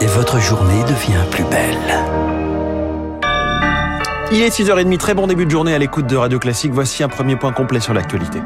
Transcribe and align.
et 0.00 0.06
votre 0.06 0.40
journée 0.40 0.82
devient 0.84 1.24
plus 1.30 1.44
belle. 1.44 1.76
Il 4.32 4.42
est 4.42 4.48
6h30, 4.48 4.96
très 4.96 5.14
bon 5.14 5.26
début 5.26 5.44
de 5.44 5.50
journée 5.50 5.74
à 5.74 5.78
l'écoute 5.78 6.06
de 6.06 6.16
Radio 6.16 6.38
Classique. 6.38 6.72
Voici 6.72 7.02
un 7.02 7.08
premier 7.08 7.36
point 7.36 7.52
complet 7.52 7.80
sur 7.80 7.92
l'actualité. 7.92 8.40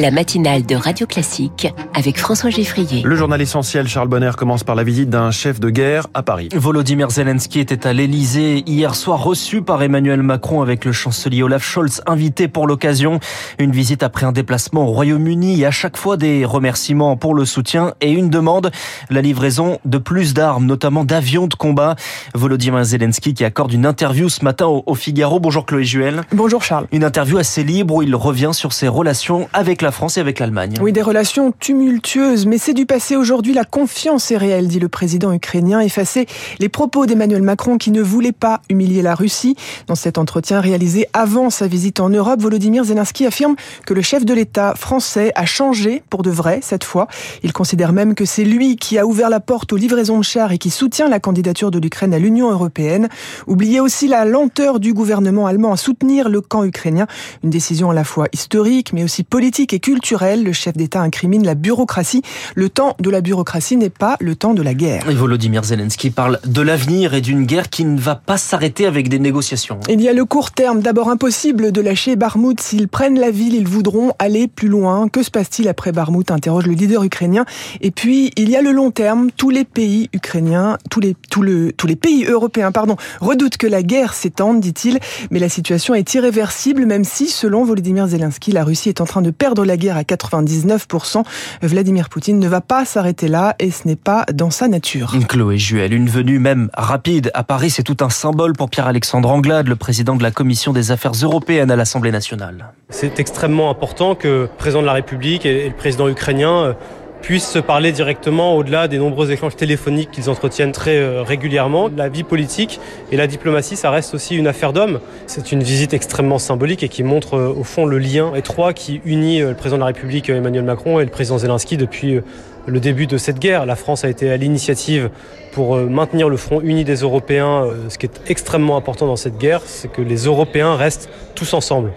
La 0.00 0.12
matinale 0.12 0.64
de 0.64 0.76
Radio 0.76 1.08
Classique 1.08 1.66
avec 1.92 2.20
François 2.20 2.50
Geffrier. 2.50 3.02
Le 3.02 3.16
journal 3.16 3.42
essentiel, 3.42 3.88
Charles 3.88 4.06
Bonner, 4.06 4.30
commence 4.36 4.62
par 4.62 4.76
la 4.76 4.84
visite 4.84 5.10
d'un 5.10 5.32
chef 5.32 5.58
de 5.58 5.70
guerre 5.70 6.06
à 6.14 6.22
Paris. 6.22 6.50
Volodymyr 6.54 7.10
Zelensky 7.10 7.58
était 7.58 7.84
à 7.84 7.92
l'Elysée 7.92 8.62
hier 8.64 8.94
soir, 8.94 9.20
reçu 9.20 9.60
par 9.60 9.82
Emmanuel 9.82 10.22
Macron 10.22 10.62
avec 10.62 10.84
le 10.84 10.92
chancelier 10.92 11.42
Olaf 11.42 11.64
Scholz, 11.64 12.00
invité 12.06 12.46
pour 12.46 12.68
l'occasion. 12.68 13.18
Une 13.58 13.72
visite 13.72 14.04
après 14.04 14.24
un 14.24 14.30
déplacement 14.30 14.86
au 14.86 14.92
Royaume-Uni 14.92 15.62
et 15.62 15.66
à 15.66 15.72
chaque 15.72 15.96
fois 15.96 16.16
des 16.16 16.44
remerciements 16.44 17.16
pour 17.16 17.34
le 17.34 17.44
soutien 17.44 17.94
et 18.00 18.12
une 18.12 18.30
demande, 18.30 18.70
la 19.10 19.20
livraison 19.20 19.80
de 19.84 19.98
plus 19.98 20.32
d'armes, 20.32 20.64
notamment 20.64 21.02
d'avions 21.02 21.48
de 21.48 21.54
combat. 21.54 21.96
Volodymyr 22.34 22.84
Zelensky 22.84 23.34
qui 23.34 23.44
accorde 23.44 23.72
une 23.72 23.84
interview 23.84 24.28
ce 24.28 24.44
matin 24.44 24.66
au 24.66 24.94
Figaro. 24.94 25.40
Bonjour 25.40 25.66
Chloé 25.66 25.82
Juel. 25.82 26.20
Bonjour 26.32 26.62
Charles. 26.62 26.86
Une 26.92 27.02
interview 27.02 27.38
assez 27.38 27.64
libre 27.64 27.96
où 27.96 28.02
il 28.02 28.14
revient 28.14 28.50
sur 28.52 28.72
ses 28.72 28.86
relations 28.86 29.48
avec 29.52 29.82
la 29.82 29.87
avec 30.16 30.38
l'Allemagne. 30.38 30.74
Oui, 30.80 30.92
des 30.92 31.02
relations 31.02 31.52
tumultueuses, 31.52 32.46
mais 32.46 32.58
c'est 32.58 32.74
du 32.74 32.86
passé 32.86 33.16
aujourd'hui. 33.16 33.54
La 33.54 33.64
confiance 33.64 34.30
est 34.30 34.36
réelle, 34.36 34.68
dit 34.68 34.78
le 34.78 34.88
président 34.88 35.32
ukrainien, 35.32 35.80
effacer 35.80 36.26
les 36.58 36.68
propos 36.68 37.06
d'Emmanuel 37.06 37.42
Macron 37.42 37.78
qui 37.78 37.90
ne 37.90 38.02
voulait 38.02 38.32
pas 38.32 38.60
humilier 38.68 39.02
la 39.02 39.14
Russie. 39.14 39.56
Dans 39.86 39.94
cet 39.94 40.18
entretien 40.18 40.60
réalisé 40.60 41.06
avant 41.14 41.50
sa 41.50 41.66
visite 41.66 42.00
en 42.00 42.10
Europe, 42.10 42.40
Volodymyr 42.40 42.84
Zelensky 42.84 43.26
affirme 43.26 43.56
que 43.86 43.94
le 43.94 44.02
chef 44.02 44.24
de 44.24 44.34
l'État 44.34 44.74
français 44.76 45.32
a 45.34 45.46
changé 45.46 46.02
pour 46.10 46.22
de 46.22 46.30
vrai 46.30 46.60
cette 46.62 46.84
fois. 46.84 47.08
Il 47.42 47.52
considère 47.52 47.92
même 47.92 48.14
que 48.14 48.24
c'est 48.24 48.44
lui 48.44 48.76
qui 48.76 48.98
a 48.98 49.06
ouvert 49.06 49.30
la 49.30 49.40
porte 49.40 49.72
aux 49.72 49.76
livraisons 49.76 50.18
de 50.18 50.24
chars 50.24 50.52
et 50.52 50.58
qui 50.58 50.70
soutient 50.70 51.08
la 51.08 51.18
candidature 51.18 51.70
de 51.70 51.78
l'Ukraine 51.78 52.14
à 52.14 52.18
l'Union 52.18 52.50
européenne. 52.50 53.08
Oubliez 53.46 53.80
aussi 53.80 54.06
la 54.06 54.24
lenteur 54.24 54.80
du 54.80 54.92
gouvernement 54.92 55.46
allemand 55.46 55.72
à 55.72 55.76
soutenir 55.76 56.28
le 56.28 56.40
camp 56.40 56.64
ukrainien, 56.64 57.06
une 57.42 57.50
décision 57.50 57.90
à 57.90 57.94
la 57.94 58.04
fois 58.04 58.26
historique 58.32 58.92
mais 58.92 59.02
aussi 59.02 59.24
politique 59.24 59.72
culturel. 59.78 60.44
Le 60.44 60.52
chef 60.52 60.76
d'État 60.76 61.00
incrimine 61.00 61.44
la 61.44 61.54
bureaucratie. 61.54 62.22
Le 62.54 62.68
temps 62.68 62.96
de 63.00 63.10
la 63.10 63.20
bureaucratie 63.20 63.76
n'est 63.76 63.90
pas 63.90 64.16
le 64.20 64.36
temps 64.36 64.54
de 64.54 64.62
la 64.62 64.74
guerre. 64.74 65.08
Et 65.08 65.14
Volodymyr 65.14 65.64
Zelensky 65.64 66.10
parle 66.10 66.38
de 66.44 66.62
l'avenir 66.62 67.14
et 67.14 67.20
d'une 67.20 67.44
guerre 67.44 67.68
qui 67.70 67.84
ne 67.84 67.98
va 67.98 68.14
pas 68.14 68.38
s'arrêter 68.38 68.86
avec 68.86 69.08
des 69.08 69.18
négociations. 69.18 69.80
Il 69.88 70.00
y 70.00 70.08
a 70.08 70.12
le 70.12 70.24
court 70.24 70.50
terme. 70.50 70.80
D'abord 70.80 71.10
impossible 71.10 71.72
de 71.72 71.80
lâcher 71.80 72.16
Barmout. 72.16 72.60
S'ils 72.60 72.88
prennent 72.88 73.18
la 73.18 73.30
ville, 73.30 73.54
ils 73.54 73.68
voudront 73.68 74.12
aller 74.18 74.48
plus 74.48 74.68
loin. 74.68 75.08
Que 75.08 75.22
se 75.22 75.30
passe-t-il 75.30 75.68
après 75.68 75.92
Barmout 75.92 76.30
interroge 76.30 76.66
le 76.66 76.74
leader 76.74 77.02
ukrainien. 77.04 77.44
Et 77.80 77.90
puis, 77.90 78.32
il 78.36 78.48
y 78.50 78.56
a 78.56 78.62
le 78.62 78.72
long 78.72 78.90
terme. 78.90 79.30
Tous 79.36 79.50
les 79.50 79.64
pays 79.64 80.08
ukrainiens, 80.12 80.78
tous 80.90 81.00
les, 81.00 81.16
tous 81.30 81.42
le, 81.42 81.72
tous 81.72 81.86
les 81.86 81.96
pays 81.96 82.24
européens, 82.24 82.72
pardon, 82.72 82.96
redoutent 83.20 83.56
que 83.56 83.66
la 83.66 83.82
guerre 83.82 84.14
s'étende, 84.14 84.60
dit-il. 84.60 84.98
Mais 85.30 85.38
la 85.38 85.48
situation 85.48 85.94
est 85.94 86.14
irréversible, 86.14 86.86
même 86.86 87.04
si, 87.04 87.28
selon 87.28 87.64
Volodymyr 87.64 88.06
Zelensky, 88.08 88.52
la 88.52 88.64
Russie 88.64 88.88
est 88.88 89.00
en 89.00 89.06
train 89.06 89.22
de 89.22 89.30
perdre 89.30 89.64
la 89.68 89.76
guerre 89.76 89.96
à 89.96 90.02
99%. 90.02 91.22
Vladimir 91.62 92.08
Poutine 92.08 92.38
ne 92.38 92.48
va 92.48 92.60
pas 92.60 92.84
s'arrêter 92.84 93.28
là 93.28 93.54
et 93.60 93.70
ce 93.70 93.86
n'est 93.86 93.96
pas 93.96 94.24
dans 94.32 94.50
sa 94.50 94.66
nature. 94.66 95.14
Chloé 95.28 95.58
Juel, 95.58 95.92
une 95.92 96.08
venue 96.08 96.38
même 96.38 96.70
rapide 96.74 97.30
à 97.34 97.44
Paris, 97.44 97.70
c'est 97.70 97.82
tout 97.82 97.98
un 98.00 98.10
symbole 98.10 98.54
pour 98.54 98.70
Pierre-Alexandre 98.70 99.30
Anglade, 99.30 99.68
le 99.68 99.76
président 99.76 100.16
de 100.16 100.22
la 100.22 100.30
Commission 100.30 100.72
des 100.72 100.90
affaires 100.90 101.12
européennes 101.22 101.70
à 101.70 101.76
l'Assemblée 101.76 102.10
nationale. 102.10 102.72
C'est 102.90 103.20
extrêmement 103.20 103.70
important 103.70 104.14
que 104.14 104.28
le 104.28 104.50
président 104.56 104.80
de 104.80 104.86
la 104.86 104.94
République 104.94 105.44
et 105.46 105.68
le 105.68 105.74
président 105.74 106.08
ukrainien 106.08 106.64
euh, 106.64 106.72
puissent 107.20 107.48
se 107.48 107.58
parler 107.58 107.92
directement 107.92 108.56
au-delà 108.56 108.88
des 108.88 108.98
nombreux 108.98 109.30
échanges 109.30 109.56
téléphoniques 109.56 110.10
qu'ils 110.10 110.30
entretiennent 110.30 110.72
très 110.72 110.96
euh, 110.96 111.22
régulièrement. 111.22 111.90
La 111.94 112.08
vie 112.08 112.22
politique 112.22 112.80
et 113.12 113.16
la 113.16 113.26
diplomatie, 113.26 113.76
ça 113.76 113.90
reste 113.90 114.14
aussi 114.14 114.36
une 114.36 114.46
affaire 114.46 114.72
d'hommes. 114.72 115.00
C'est 115.26 115.52
une 115.52 115.62
visite 115.62 115.94
extrêmement 115.94 116.38
symbolique 116.38 116.82
et 116.82 116.88
qui 116.88 117.02
montre 117.02 117.34
euh, 117.34 117.54
au 117.54 117.64
fond 117.64 117.86
le 117.86 117.98
lien 117.98 118.34
étroit 118.34 118.72
qui 118.72 119.00
unit 119.04 119.42
euh, 119.42 119.50
le 119.50 119.54
président 119.54 119.76
de 119.76 119.80
la 119.80 119.86
République 119.86 120.30
Emmanuel 120.30 120.64
Macron 120.64 121.00
et 121.00 121.04
le 121.04 121.10
président 121.10 121.38
Zelensky 121.38 121.76
depuis 121.76 122.20
le 122.66 122.80
début 122.80 123.06
de 123.06 123.18
cette 123.18 123.38
guerre. 123.38 123.66
La 123.66 123.76
France 123.76 124.04
a 124.04 124.08
été 124.08 124.30
à 124.30 124.36
l'initiative 124.36 125.10
pour 125.52 125.76
maintenir 125.76 126.28
le 126.28 126.36
front 126.36 126.60
uni 126.60 126.84
des 126.84 126.96
Européens. 126.96 127.66
Ce 127.88 127.96
qui 127.96 128.06
est 128.06 128.20
extrêmement 128.26 128.76
important 128.76 129.06
dans 129.06 129.16
cette 129.16 129.38
guerre, 129.38 129.62
c'est 129.64 129.90
que 129.90 130.02
les 130.02 130.24
Européens 130.24 130.74
restent 130.74 131.08
tous 131.34 131.54
ensemble 131.54 131.92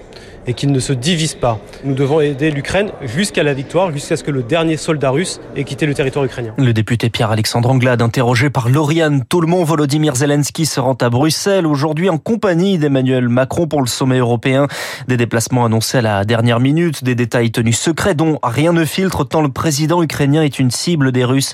et 0.48 0.54
qu'ils 0.54 0.72
ne 0.72 0.80
se 0.80 0.94
divisent 0.94 1.36
pas. 1.36 1.60
Nous 1.84 1.94
devons 1.94 2.22
aider 2.22 2.52
l'Ukraine 2.52 2.92
jusqu'à 3.02 3.44
la 3.44 3.54
victoire, 3.54 3.92
jusqu'à 3.92 4.18
ce 4.18 4.24
que 4.24 4.32
le 4.32 4.44
dernier 4.44 4.78
soldat 4.78 5.12
russe 5.12 5.40
ait 5.56 5.64
quitté 5.64 5.86
le 5.86 5.94
territoire 5.94 6.26
ukrainien. 6.26 6.54
Le 6.58 6.74
député 6.74 7.10
Pierre-Alexandre 7.10 7.70
Anglade, 7.70 8.02
interrogé 8.02 8.50
par 8.50 8.70
Lauriane 8.70 9.24
Toulmont, 9.26 9.64
Volodymyr 9.64 10.16
Zelensky 10.16 10.66
se 10.66 10.80
rend 10.80 10.98
à 11.02 11.10
Bruxelles 11.10 11.68
aujourd'hui 11.68 12.10
en 12.10 12.18
compagnie 12.18 12.78
d'Emmanuel 12.78 13.30
Macron 13.30 13.68
pour 13.68 13.82
le 13.82 13.88
sommet 13.88 14.18
européen. 14.18 14.68
Des 15.08 15.18
déplacements 15.18 15.66
annoncés 15.66 16.00
à 16.00 16.02
la 16.02 16.26
dernière 16.26 16.60
minute, 16.60 17.04
des 17.04 17.16
détails 17.16 17.52
tenus 17.52 17.80
secrets 17.80 18.16
dont 18.16 18.40
rien 18.44 18.74
ne 18.74 18.86
filtre 18.86 19.24
tant 19.24 19.42
le 19.42 19.50
président 19.50 20.02
ukrainien 20.04 20.44
est 20.44 20.60
une 20.60 20.72
cible 20.72 21.12
des 21.12 21.26
Russes. 21.26 21.54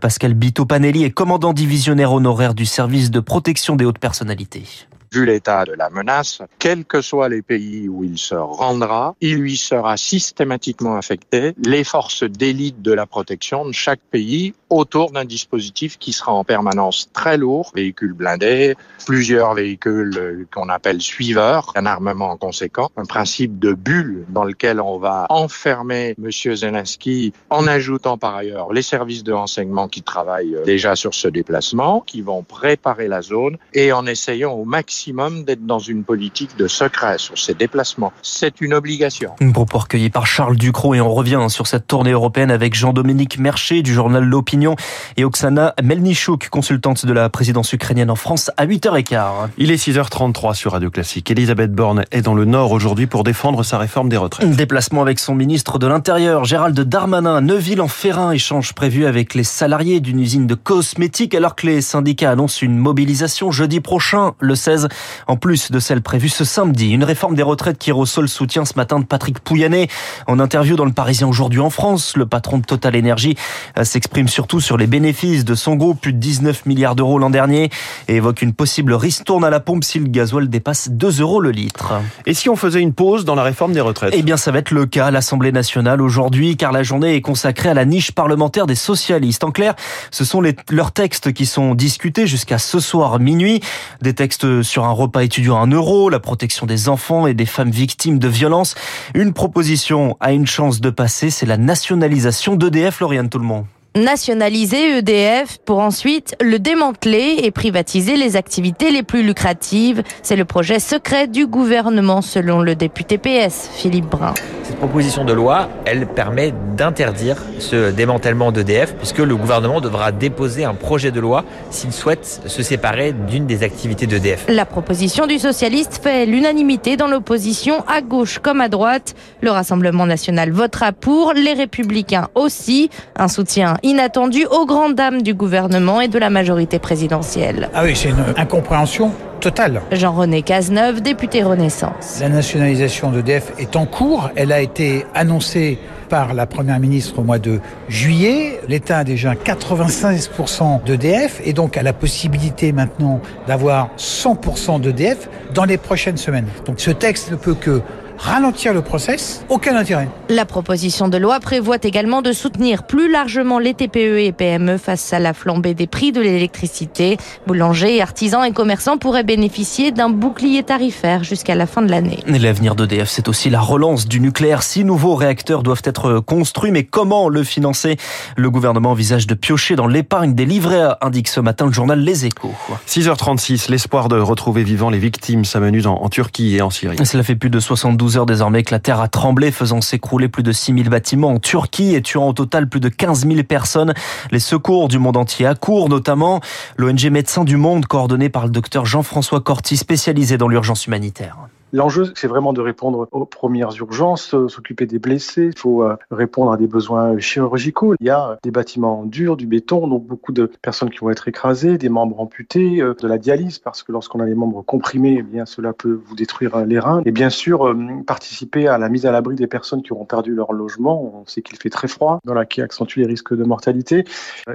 Pascal 0.00 0.34
Bito-Panelli 0.34 1.04
est 1.04 1.10
commandant 1.10 1.52
divisionnaire 1.52 2.12
honoraire 2.12 2.54
du 2.54 2.66
service 2.66 3.10
de 3.10 3.20
protection 3.20 3.76
des 3.76 3.84
hautes 3.84 3.98
personnalités 3.98 4.64
vu 5.12 5.24
l'état 5.24 5.64
de 5.64 5.72
la 5.72 5.90
menace, 5.90 6.42
quels 6.58 6.84
que 6.84 7.00
soient 7.00 7.28
les 7.28 7.42
pays 7.42 7.88
où 7.88 8.04
il 8.04 8.18
se 8.18 8.34
rendra, 8.34 9.14
il 9.20 9.36
lui 9.36 9.56
sera 9.56 9.96
systématiquement 9.96 10.96
affecté 10.96 11.54
les 11.64 11.84
forces 11.84 12.24
d'élite 12.24 12.82
de 12.82 12.92
la 12.92 13.06
protection 13.06 13.66
de 13.66 13.72
chaque 13.72 14.00
pays 14.10 14.54
autour 14.70 15.12
d'un 15.12 15.24
dispositif 15.24 15.98
qui 15.98 16.12
sera 16.12 16.32
en 16.32 16.44
permanence 16.44 17.08
très 17.12 17.38
lourd, 17.38 17.72
véhicules 17.74 18.12
blindés, 18.12 18.76
plusieurs 19.06 19.54
véhicules 19.54 20.16
euh, 20.18 20.46
qu'on 20.52 20.68
appelle 20.68 21.00
suiveurs, 21.00 21.72
un 21.74 21.86
armement 21.86 22.36
conséquent, 22.36 22.90
un 22.96 23.04
principe 23.04 23.58
de 23.58 23.72
bulle 23.72 24.26
dans 24.28 24.44
lequel 24.44 24.80
on 24.80 24.98
va 24.98 25.26
enfermer 25.30 26.14
M. 26.22 26.30
Zelensky 26.30 27.32
en 27.50 27.66
ajoutant 27.66 28.18
par 28.18 28.34
ailleurs 28.36 28.72
les 28.72 28.82
services 28.82 29.24
de 29.24 29.32
renseignement 29.32 29.88
qui 29.88 30.02
travaillent 30.02 30.56
euh, 30.56 30.64
déjà 30.64 30.96
sur 30.96 31.14
ce 31.14 31.28
déplacement, 31.28 32.00
qui 32.00 32.20
vont 32.20 32.42
préparer 32.42 33.08
la 33.08 33.22
zone 33.22 33.56
et 33.72 33.92
en 33.92 34.06
essayant 34.06 34.52
au 34.52 34.64
maximum 34.64 34.97
d'être 35.44 35.64
dans 35.64 35.78
une 35.78 36.02
politique 36.02 36.56
de 36.58 36.66
secret 36.66 37.18
sur 37.18 37.38
ces 37.38 37.54
déplacements. 37.54 38.12
C'est 38.20 38.60
une 38.60 38.74
obligation. 38.74 39.30
Un 39.40 39.52
propos 39.52 39.78
recueilli 39.78 40.10
par 40.10 40.26
Charles 40.26 40.56
Ducrot 40.56 40.94
et 40.94 41.00
on 41.00 41.14
revient 41.14 41.46
sur 41.48 41.66
cette 41.66 41.86
tournée 41.86 42.10
européenne 42.10 42.50
avec 42.50 42.74
Jean-Dominique 42.74 43.38
Mercher 43.38 43.82
du 43.82 43.94
journal 43.94 44.24
L'Opinion 44.24 44.74
et 45.16 45.24
Oksana 45.24 45.74
Melnichouk, 45.82 46.48
consultante 46.48 47.06
de 47.06 47.12
la 47.12 47.28
présidence 47.30 47.72
ukrainienne 47.72 48.10
en 48.10 48.16
France 48.16 48.50
à 48.56 48.66
8h15. 48.66 49.48
Il 49.56 49.70
est 49.70 49.76
6h33 49.76 50.54
sur 50.54 50.72
Radio 50.72 50.90
Classique. 50.90 51.30
Elisabeth 51.30 51.72
Borne 51.72 52.04
est 52.10 52.22
dans 52.22 52.34
le 52.34 52.44
Nord 52.44 52.72
aujourd'hui 52.72 53.06
pour 53.06 53.22
défendre 53.22 53.62
sa 53.62 53.78
réforme 53.78 54.08
des 54.08 54.16
retraites. 54.16 54.50
Déplacement 54.50 55.02
avec 55.02 55.20
son 55.20 55.34
ministre 55.34 55.78
de 55.78 55.86
l'Intérieur, 55.86 56.44
Gérald 56.44 56.78
Darmanin, 56.78 57.40
Neuville-en-Ferrin, 57.40 58.32
échange 58.32 58.74
prévu 58.74 59.06
avec 59.06 59.34
les 59.34 59.44
salariés 59.44 60.00
d'une 60.00 60.18
usine 60.18 60.48
de 60.48 60.54
cosmétiques 60.54 61.34
alors 61.36 61.54
que 61.54 61.66
les 61.68 61.80
syndicats 61.82 62.32
annoncent 62.32 62.58
une 62.62 62.76
mobilisation 62.76 63.52
jeudi 63.52 63.80
prochain, 63.80 64.32
le 64.40 64.56
16 64.56 64.87
en 65.26 65.36
plus 65.36 65.70
de 65.70 65.78
celle 65.78 66.02
prévue 66.02 66.28
ce 66.28 66.44
samedi. 66.44 66.90
Une 66.90 67.04
réforme 67.04 67.34
des 67.34 67.42
retraites 67.42 67.78
qui 67.78 67.92
reçoit 67.92 68.22
le 68.22 68.28
soutien 68.28 68.64
ce 68.64 68.74
matin 68.76 68.98
de 69.00 69.04
Patrick 69.04 69.40
Pouyanné. 69.40 69.88
En 70.26 70.38
interview 70.40 70.76
dans 70.76 70.84
le 70.84 70.92
Parisien 70.92 71.28
aujourd'hui 71.28 71.60
en 71.60 71.70
France, 71.70 72.16
le 72.16 72.26
patron 72.26 72.58
de 72.58 72.64
Total 72.64 72.96
Energy 72.96 73.36
euh, 73.78 73.84
s'exprime 73.84 74.28
surtout 74.28 74.60
sur 74.60 74.76
les 74.76 74.86
bénéfices 74.86 75.44
de 75.44 75.54
son 75.54 75.74
groupe, 75.74 76.00
plus 76.00 76.12
de 76.12 76.18
19 76.18 76.66
milliards 76.66 76.94
d'euros 76.94 77.18
l'an 77.18 77.30
dernier, 77.30 77.70
et 78.08 78.16
évoque 78.16 78.42
une 78.42 78.52
possible 78.52 78.94
ristourne 78.94 79.44
à 79.44 79.50
la 79.50 79.60
pompe 79.60 79.84
si 79.84 79.98
le 79.98 80.08
gasoil 80.08 80.48
dépasse 80.48 80.88
2 80.90 81.20
euros 81.20 81.40
le 81.40 81.50
litre. 81.50 81.94
Et 82.26 82.34
si 82.34 82.48
on 82.48 82.56
faisait 82.56 82.80
une 82.80 82.92
pause 82.92 83.24
dans 83.24 83.34
la 83.34 83.42
réforme 83.42 83.72
des 83.72 83.80
retraites? 83.80 84.14
Eh 84.16 84.22
bien, 84.22 84.36
ça 84.36 84.50
va 84.50 84.58
être 84.58 84.70
le 84.70 84.86
cas 84.86 85.06
à 85.06 85.10
l'Assemblée 85.10 85.52
nationale 85.52 86.00
aujourd'hui, 86.00 86.56
car 86.56 86.72
la 86.72 86.82
journée 86.82 87.14
est 87.14 87.20
consacrée 87.20 87.68
à 87.68 87.74
la 87.74 87.84
niche 87.84 88.12
parlementaire 88.12 88.66
des 88.66 88.74
socialistes. 88.74 89.44
En 89.44 89.50
clair, 89.50 89.74
ce 90.10 90.24
sont 90.24 90.40
les, 90.40 90.56
leurs 90.70 90.92
textes 90.92 91.32
qui 91.32 91.46
sont 91.46 91.74
discutés 91.74 92.26
jusqu'à 92.26 92.58
ce 92.58 92.80
soir 92.80 93.18
minuit. 93.18 93.60
Des 94.02 94.14
textes 94.14 94.62
sur 94.62 94.77
un 94.84 94.92
repas 94.92 95.22
étudiant 95.22 95.58
un 95.58 95.68
euro, 95.68 96.10
la 96.10 96.20
protection 96.20 96.66
des 96.66 96.88
enfants 96.88 97.26
et 97.26 97.34
des 97.34 97.46
femmes 97.46 97.70
victimes 97.70 98.18
de 98.18 98.28
violences. 98.28 98.74
Une 99.14 99.32
proposition 99.32 100.16
a 100.20 100.32
une 100.32 100.46
chance 100.46 100.80
de 100.80 100.90
passer, 100.90 101.30
c'est 101.30 101.46
la 101.46 101.56
nationalisation 101.56 102.56
d'EDF, 102.56 103.00
Lauriane 103.00 103.28
Tout-le-Monde 103.28 103.66
nationaliser 103.96 104.98
EDF 104.98 105.58
pour 105.64 105.80
ensuite 105.80 106.36
le 106.40 106.58
démanteler 106.58 107.40
et 107.42 107.50
privatiser 107.50 108.16
les 108.16 108.36
activités 108.36 108.90
les 108.90 109.02
plus 109.02 109.22
lucratives. 109.22 110.02
C'est 110.22 110.36
le 110.36 110.44
projet 110.44 110.78
secret 110.78 111.26
du 111.26 111.46
gouvernement 111.46 112.22
selon 112.22 112.60
le 112.60 112.74
député 112.74 113.18
PS, 113.18 113.70
Philippe 113.74 114.06
Brun. 114.06 114.34
Cette 114.62 114.76
proposition 114.76 115.24
de 115.24 115.32
loi, 115.32 115.70
elle 115.86 116.06
permet 116.06 116.52
d'interdire 116.76 117.38
ce 117.58 117.90
démantèlement 117.90 118.52
d'EDF 118.52 118.94
puisque 118.94 119.18
le 119.18 119.34
gouvernement 119.34 119.80
devra 119.80 120.12
déposer 120.12 120.64
un 120.64 120.74
projet 120.74 121.10
de 121.10 121.20
loi 121.20 121.44
s'il 121.70 121.92
souhaite 121.92 122.42
se 122.44 122.62
séparer 122.62 123.12
d'une 123.12 123.46
des 123.46 123.62
activités 123.62 124.06
d'EDF. 124.06 124.44
La 124.48 124.66
proposition 124.66 125.26
du 125.26 125.38
socialiste 125.38 126.00
fait 126.02 126.26
l'unanimité 126.26 126.96
dans 126.96 127.08
l'opposition 127.08 127.82
à 127.88 128.02
gauche 128.02 128.38
comme 128.38 128.60
à 128.60 128.68
droite. 128.68 129.14
Le 129.40 129.50
Rassemblement 129.50 130.04
national 130.04 130.52
votera 130.52 130.92
pour, 130.92 131.32
les 131.32 131.54
républicains 131.54 132.28
aussi. 132.34 132.90
Un 133.16 133.28
soutien 133.28 133.77
inattendu 133.82 134.44
aux 134.46 134.66
grandes 134.66 134.94
dames 134.94 135.22
du 135.22 135.34
gouvernement 135.34 136.00
et 136.00 136.08
de 136.08 136.18
la 136.18 136.30
majorité 136.30 136.78
présidentielle. 136.78 137.68
Ah 137.74 137.82
oui, 137.84 137.94
c'est 137.94 138.10
une 138.10 138.24
incompréhension 138.36 139.12
totale. 139.40 139.82
Jean-René 139.92 140.42
Cazeneuve, 140.42 141.00
député 141.00 141.42
Renaissance. 141.42 142.18
La 142.20 142.28
nationalisation 142.28 143.10
d'EDF 143.10 143.52
est 143.58 143.76
en 143.76 143.86
cours. 143.86 144.30
Elle 144.36 144.52
a 144.52 144.60
été 144.60 145.06
annoncée 145.14 145.78
par 146.08 146.34
la 146.34 146.46
Première 146.46 146.80
ministre 146.80 147.18
au 147.18 147.22
mois 147.22 147.38
de 147.38 147.60
juillet. 147.88 148.60
L'État 148.68 148.98
a 148.98 149.04
déjà 149.04 149.34
96% 149.34 150.82
d'EDF 150.84 151.40
et 151.44 151.52
donc 151.52 151.76
a 151.76 151.82
la 151.82 151.92
possibilité 151.92 152.72
maintenant 152.72 153.20
d'avoir 153.46 153.90
100% 153.98 154.80
d'EDF 154.80 155.28
dans 155.54 155.64
les 155.64 155.76
prochaines 155.76 156.16
semaines. 156.16 156.46
Donc 156.66 156.80
ce 156.80 156.90
texte 156.90 157.30
ne 157.30 157.36
peut 157.36 157.54
que 157.54 157.82
ralentir 158.18 158.74
le 158.74 158.82
process, 158.82 159.44
aucun 159.48 159.76
intérêt. 159.76 160.08
La 160.28 160.44
proposition 160.44 161.08
de 161.08 161.16
loi 161.16 161.40
prévoit 161.40 161.78
également 161.82 162.20
de 162.20 162.32
soutenir 162.32 162.82
plus 162.82 163.10
largement 163.10 163.58
les 163.58 163.74
TPE 163.74 164.18
et 164.18 164.32
PME 164.32 164.76
face 164.76 165.12
à 165.12 165.18
la 165.18 165.32
flambée 165.32 165.74
des 165.74 165.86
prix 165.86 166.12
de 166.12 166.20
l'électricité. 166.20 167.16
Boulangers, 167.46 168.02
artisans 168.02 168.44
et 168.44 168.52
commerçants 168.52 168.98
pourraient 168.98 169.24
bénéficier 169.24 169.92
d'un 169.92 170.10
bouclier 170.10 170.62
tarifaire 170.62 171.24
jusqu'à 171.24 171.54
la 171.54 171.66
fin 171.66 171.82
de 171.82 171.90
l'année. 171.90 172.18
L'avenir 172.26 172.74
d'EDF, 172.74 173.08
c'est 173.08 173.28
aussi 173.28 173.50
la 173.50 173.60
relance 173.60 174.08
du 174.08 174.20
nucléaire. 174.20 174.62
Six 174.62 174.84
nouveaux 174.84 175.14
réacteurs 175.14 175.62
doivent 175.62 175.82
être 175.84 176.20
construits, 176.20 176.70
mais 176.70 176.84
comment 176.84 177.28
le 177.28 177.44
financer? 177.44 177.96
Le 178.36 178.50
gouvernement 178.50 178.90
envisage 178.90 179.26
de 179.26 179.34
piocher 179.34 179.76
dans 179.76 179.86
l'épargne 179.86 180.34
des 180.34 180.46
livrets, 180.46 180.88
indique 181.00 181.28
ce 181.28 181.40
matin 181.40 181.66
le 181.66 181.72
journal 181.72 182.00
Les 182.00 182.26
Échos. 182.26 182.54
6h36, 182.86 183.70
l'espoir 183.70 184.08
de 184.08 184.18
retrouver 184.18 184.64
vivants 184.64 184.90
les 184.90 184.98
victimes 184.98 185.44
s'amenuise 185.44 185.86
en, 185.86 185.94
en 185.94 186.08
Turquie 186.08 186.56
et 186.56 186.62
en 186.62 186.70
Syrie. 186.70 186.96
Cela 187.04 187.22
fait 187.22 187.36
plus 187.36 187.50
de 187.50 187.60
72 187.60 188.07
heures 188.16 188.26
désormais 188.26 188.62
que 188.62 188.72
la 188.72 188.78
terre 188.78 189.00
a 189.00 189.08
tremblé, 189.08 189.50
faisant 189.50 189.80
s'écrouler 189.80 190.28
plus 190.28 190.42
de 190.42 190.52
6000 190.52 190.88
bâtiments 190.88 191.28
en 191.28 191.38
Turquie 191.38 191.94
et 191.94 192.02
tuant 192.02 192.28
au 192.28 192.32
total 192.32 192.68
plus 192.68 192.80
de 192.80 192.88
15 192.88 193.26
000 193.26 193.42
personnes. 193.42 193.94
Les 194.30 194.38
secours 194.38 194.88
du 194.88 194.98
monde 194.98 195.16
entier 195.16 195.46
accourent, 195.46 195.88
notamment 195.88 196.40
l'ONG 196.76 197.10
Médecins 197.10 197.44
du 197.44 197.56
Monde, 197.56 197.86
coordonné 197.86 198.28
par 198.28 198.44
le 198.44 198.50
docteur 198.50 198.86
Jean-François 198.86 199.40
Corti, 199.40 199.76
spécialisé 199.76 200.38
dans 200.38 200.48
l'urgence 200.48 200.86
humanitaire. 200.86 201.36
L'enjeu, 201.72 202.12
c'est 202.14 202.28
vraiment 202.28 202.54
de 202.54 202.62
répondre 202.62 203.06
aux 203.10 203.26
premières 203.26 203.76
urgences, 203.76 204.32
euh, 204.34 204.48
s'occuper 204.48 204.86
des 204.86 204.98
blessés. 204.98 205.50
Il 205.54 205.58
faut 205.58 205.82
euh, 205.82 205.96
répondre 206.10 206.50
à 206.50 206.56
des 206.56 206.66
besoins 206.66 207.18
chirurgicaux. 207.18 207.94
Il 208.00 208.06
y 208.06 208.10
a 208.10 208.38
des 208.42 208.50
bâtiments 208.50 209.04
durs, 209.04 209.36
du 209.36 209.46
béton, 209.46 209.86
donc 209.86 210.06
beaucoup 210.06 210.32
de 210.32 210.50
personnes 210.62 210.88
qui 210.88 210.98
vont 211.00 211.10
être 211.10 211.28
écrasées, 211.28 211.76
des 211.76 211.90
membres 211.90 212.20
amputés, 212.20 212.80
euh, 212.80 212.94
de 212.98 213.06
la 213.06 213.18
dialyse, 213.18 213.58
parce 213.58 213.82
que 213.82 213.92
lorsqu'on 213.92 214.20
a 214.20 214.24
les 214.24 214.34
membres 214.34 214.62
comprimés, 214.62 215.16
eh 215.18 215.22
bien, 215.22 215.44
cela 215.44 215.74
peut 215.74 216.00
vous 216.06 216.14
détruire 216.14 216.64
les 216.64 216.78
reins. 216.78 217.02
Et 217.04 217.12
bien 217.12 217.28
sûr, 217.28 217.74
participer 218.06 218.66
à 218.66 218.78
la 218.78 218.88
mise 218.88 219.04
à 219.04 219.12
l'abri 219.12 219.36
des 219.36 219.46
personnes 219.46 219.82
qui 219.82 219.92
auront 219.92 220.06
perdu 220.06 220.34
leur 220.34 220.54
logement. 220.54 221.20
On 221.20 221.26
sait 221.26 221.42
qu'il 221.42 221.58
fait 221.58 221.70
très 221.70 221.88
froid, 221.88 222.20
dans 222.24 222.38
qui 222.46 222.62
accentue 222.62 223.00
les 223.00 223.06
risques 223.06 223.34
de 223.34 223.44
mortalité, 223.44 224.04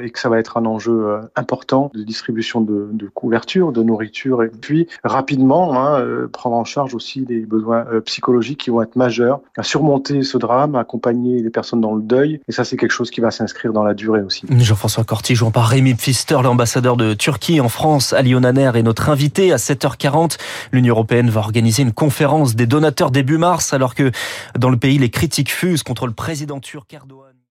et 0.01 0.10
que 0.10 0.19
ça 0.19 0.30
va 0.30 0.39
être 0.39 0.57
un 0.57 0.65
enjeu 0.65 1.19
important 1.36 1.92
de 1.94 2.01
distribution 2.04 2.62
de, 2.62 2.89
de 2.92 3.07
couverture, 3.07 3.71
de 3.71 3.83
nourriture, 3.83 4.42
et 4.42 4.50
puis 4.50 4.88
rapidement 5.04 5.75
hein, 5.75 6.27
prendre 6.31 6.56
en 6.56 6.63
charge 6.63 6.95
aussi 6.95 7.02
aussi 7.03 7.21
des 7.21 7.45
besoins 7.45 7.85
euh, 7.91 8.00
psychologiques 8.01 8.61
qui 8.61 8.69
vont 8.69 8.81
être 8.81 8.95
majeurs 8.95 9.41
à 9.57 9.63
surmonter 9.63 10.23
ce 10.23 10.38
drame, 10.38 10.75
à 10.75 10.79
accompagner 10.79 11.41
les 11.41 11.50
personnes 11.50 11.81
dans 11.81 11.94
le 11.95 12.01
deuil. 12.01 12.39
Et 12.47 12.51
ça, 12.53 12.63
c'est 12.63 12.77
quelque 12.77 12.91
chose 12.91 13.11
qui 13.11 13.19
va 13.19 13.29
s'inscrire 13.29 13.73
dans 13.73 13.83
la 13.83 13.94
durée 13.94 14.21
aussi. 14.21 14.45
Jean-François 14.50 15.03
Corti, 15.03 15.35
jouant 15.35 15.51
par 15.51 15.67
Rémi 15.67 15.95
Pfister, 15.95 16.38
l'ambassadeur 16.41 16.95
de 16.95 17.13
Turquie 17.13 17.59
en 17.59 17.69
France, 17.69 18.13
Ali 18.13 18.35
Onaner 18.35 18.71
est 18.75 18.83
notre 18.83 19.09
invité 19.09 19.51
à 19.51 19.57
7h40. 19.57 20.38
L'Union 20.71 20.94
européenne 20.94 21.29
va 21.29 21.41
organiser 21.41 21.83
une 21.83 21.94
conférence 21.94 22.55
des 22.55 22.67
donateurs 22.67 23.11
début 23.11 23.38
mars, 23.38 23.73
alors 23.73 23.95
que 23.95 24.11
dans 24.57 24.69
le 24.69 24.77
pays, 24.77 24.97
les 24.97 25.09
critiques 25.09 25.51
fusent 25.51 25.83
contre 25.83 26.07
le 26.07 26.13
président 26.13 26.59
turc 26.61 26.94
Erdogan. 26.94 27.33